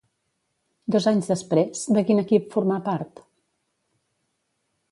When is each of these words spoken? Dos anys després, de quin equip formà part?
Dos 0.95 1.05
anys 1.11 1.27
després, 1.33 1.83
de 1.97 2.03
quin 2.07 2.21
equip 2.21 2.47
formà 2.55 2.79
part? 2.89 3.21